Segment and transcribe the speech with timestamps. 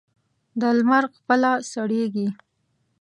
[0.59, 2.27] د لمر خپله سړېږي.